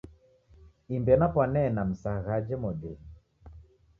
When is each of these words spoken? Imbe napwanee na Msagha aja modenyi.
Imbe 0.95 1.13
napwanee 1.19 1.69
na 1.75 1.83
Msagha 1.89 2.31
aja 2.37 2.55
modenyi. 2.63 3.09